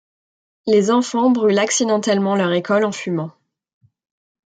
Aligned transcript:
Les 0.65 0.89
enfants 0.89 1.29
brûlent 1.29 1.59
accidentellement 1.59 2.35
leur 2.35 2.51
école 2.53 2.85
en 2.85 2.91
fumant. 2.91 3.33